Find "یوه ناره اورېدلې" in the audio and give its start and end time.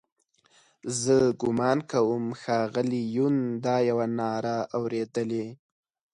3.89-5.45